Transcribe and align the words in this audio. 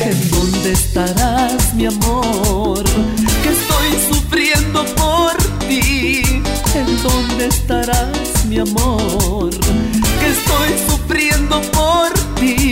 ¿En 0.00 0.30
dónde 0.30 0.72
estarás, 0.72 1.74
mi 1.74 1.86
amor? 1.86 2.84
Que 3.42 3.50
estoy 3.50 3.90
sufriendo 4.12 4.84
por 4.94 5.36
ti. 5.68 6.22
¿En 6.74 7.02
dónde 7.02 7.46
estarás, 7.46 8.44
mi 8.48 8.58
amor? 8.58 9.50
Que 10.20 10.26
estoy 10.36 10.70
sufriendo 10.88 11.60
por 11.72 12.12
ti. 12.38 12.65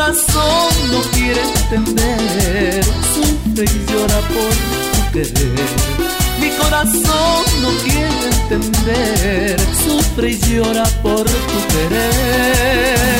Mi 0.00 0.06
corazón 0.06 0.72
no 0.90 1.00
quiere 1.12 1.42
entender. 1.42 2.82
Sufre 3.14 3.64
y 3.64 3.92
llora 3.92 4.20
por 4.28 4.54
tu 4.94 5.00
querer. 5.12 5.68
Mi 6.40 6.48
corazón 6.56 7.44
no 7.60 7.68
quiere 7.84 8.26
entender. 8.32 9.60
Sufre 9.86 10.30
y 10.30 10.38
llora 10.38 10.84
por 11.02 11.24
tu 11.24 11.58
querer. 11.68 13.10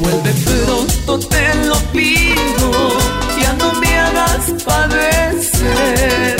Vuelve 0.00 0.32
pronto, 0.44 1.18
te 1.28 1.54
lo 1.66 1.76
pido, 1.92 2.33
padecer. 4.64 6.36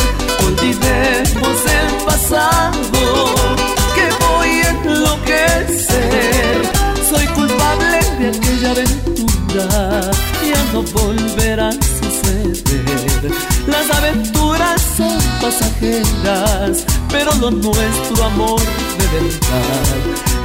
Olvidemos 0.47 1.59
el 1.79 2.05
pasado, 2.05 2.81
que 3.95 4.07
voy 4.25 4.51
enloquecer. 4.85 6.57
Soy 7.09 7.27
culpable 7.29 7.99
de 8.19 8.29
aquella 8.29 8.71
aventura, 8.71 9.67
ya 10.43 10.63
no 10.73 10.83
volverá 10.83 11.69
a 11.69 11.73
suceder. 11.73 13.33
Las 13.67 13.91
aventuras 13.91 14.81
son 14.97 15.19
pasajeras, 15.41 16.85
pero 17.11 17.35
lo 17.37 17.51
nuestro 17.51 18.25
amor 18.25 18.61
de 18.99 19.07
verdad. 19.15 19.99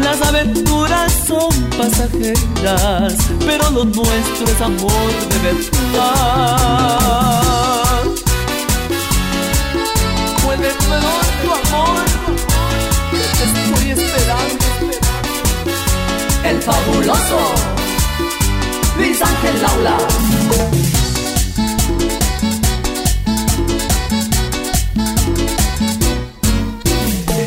Las 0.04 0.22
aventuras 0.22 1.12
son 1.28 1.50
pasajeras, 1.78 3.16
pero 3.46 3.70
lo 3.72 3.84
nuestro 3.86 4.48
es 4.48 4.62
amor 4.62 5.12
de 5.30 5.40
verdad. 5.40 7.29
Fabuloso 16.90 17.38
Luis 18.98 19.22
Ángel 19.22 19.62
Laula. 19.62 19.98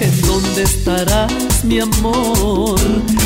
¿En 0.01 0.23
dónde 0.23 0.63
estarás, 0.63 1.65
mi 1.65 1.81
amor? 1.81 2.81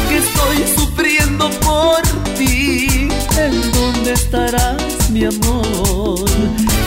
Que 0.09 0.19
estoy 0.19 0.65
sufriendo 0.77 1.51
por 1.61 2.03
ti. 2.37 3.09
¿En 3.39 3.73
dónde 3.73 4.13
estarás, 4.13 5.11
mi 5.11 5.25
amor? 5.25 6.25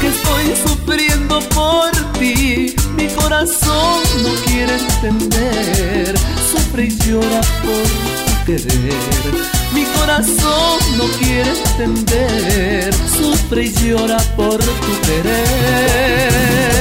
Que 0.01 0.07
estoy 0.07 0.45
sufriendo 0.67 1.39
por 1.49 1.91
ti. 2.19 2.75
Mi 2.95 3.07
corazón 3.07 4.01
no 4.23 4.29
quiere 4.45 4.77
entender. 4.77 6.17
Sufre 6.51 6.85
y 6.85 6.97
llora 6.97 7.41
por 7.63 8.25
tu 8.25 8.28
Mi 8.49 9.83
corazón 9.99 10.79
no 10.97 11.05
quiere 11.19 11.51
entender. 11.51 12.91
Sufre 13.15 13.65
y 13.65 13.73
llora 13.73 14.17
por 14.35 14.57
tu 14.57 15.01
querer. 15.05 16.78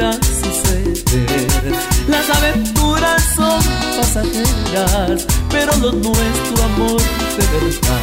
Suceder. 0.00 1.46
Las 2.08 2.30
aventuras 2.30 3.22
son 3.36 3.62
pasajeras, 3.96 5.26
pero 5.50 5.76
lo 5.76 5.92
nuestro 5.92 6.64
amor 6.64 7.00
de 7.36 7.46
verdad. 7.52 8.00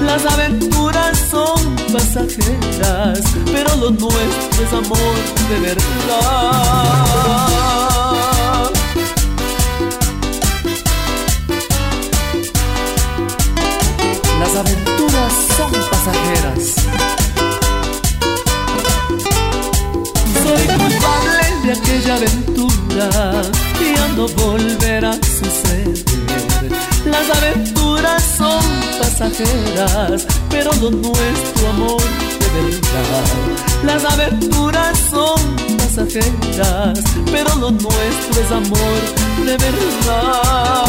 Las 0.00 0.24
aventuras 0.24 1.18
son 1.30 1.76
pasajeras, 1.92 3.20
pero 3.52 3.76
lo 3.76 3.90
nuestro 3.90 4.64
es 4.64 4.72
amor 4.72 5.14
de 5.50 5.60
verdad. 5.60 6.00
Las 14.38 14.56
aventuras 14.56 14.99
de 21.70 21.78
aquella 21.78 22.14
aventura 22.16 23.42
ya 23.94 24.08
no 24.16 24.26
volverá 24.28 25.10
a 25.10 25.14
suceder. 25.14 26.04
Las 27.04 27.30
aventuras 27.36 28.22
son 28.36 28.64
pasajeras, 28.98 30.26
pero 30.50 30.72
lo 30.80 30.90
nuestro 30.90 31.68
amor 31.68 32.02
de 32.40 32.48
verdad. 32.60 33.24
Las 33.84 34.04
aventuras 34.04 34.98
son 35.10 35.40
pasajeras, 35.78 36.98
pero 37.30 37.54
lo 37.56 37.70
nuestro 37.70 38.42
es 38.42 38.50
amor 38.50 39.00
de 39.44 39.56
verdad. 39.56 40.80